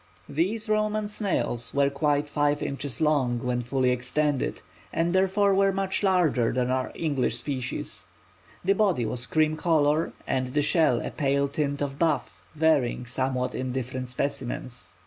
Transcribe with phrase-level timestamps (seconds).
[0.29, 6.01] These Roman snails were quite five inches long when fully extended, and therefore were much
[6.01, 8.07] larger than our English species;
[8.65, 13.53] the body was cream colour and the shell a pale tint of buff varying somewhat
[13.53, 14.93] in different specimens.